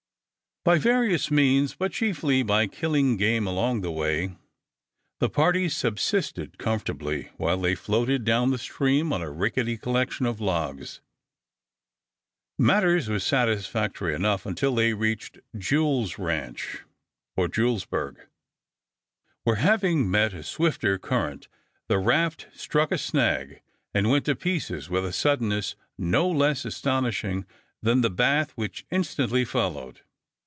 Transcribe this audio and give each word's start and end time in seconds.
By 0.63 0.77
various 0.77 1.31
means, 1.31 1.73
but 1.73 1.91
chiefly 1.91 2.43
by 2.43 2.67
killing 2.67 3.17
game 3.17 3.47
along 3.47 3.81
the 3.81 3.89
way, 3.91 4.35
the 5.19 5.27
party 5.27 5.67
subsisted 5.67 6.59
comfortably 6.59 7.31
while 7.37 7.57
they 7.59 7.73
floated 7.73 8.23
down 8.25 8.51
the 8.51 8.59
stream 8.59 9.11
on 9.11 9.23
a 9.23 9.31
rickety 9.31 9.75
collection 9.75 10.27
of 10.27 10.39
logs. 10.39 11.01
Matters 12.59 13.09
were 13.09 13.17
satisfactory 13.17 14.13
enough 14.13 14.45
until 14.45 14.75
they 14.75 14.93
reached 14.93 15.39
Jule's 15.57 16.19
ranch, 16.19 16.83
or 17.35 17.47
Julesburg, 17.47 18.27
where 19.43 19.55
having 19.55 20.11
met 20.11 20.31
a 20.35 20.43
swifter 20.43 20.99
current 20.99 21.47
the 21.87 21.97
raft 21.97 22.45
struck 22.53 22.91
a 22.91 22.99
snag 22.99 23.63
and 23.95 24.11
went 24.11 24.25
to 24.25 24.35
pieces 24.35 24.91
with 24.91 25.05
a 25.05 25.11
suddenness 25.11 25.75
no 25.97 26.29
less 26.29 26.65
astonishing 26.65 27.47
than 27.81 28.01
the 28.01 28.11
bath 28.11 28.51
which 28.51 28.85
instantly 28.91 29.43
followed. 29.43 30.01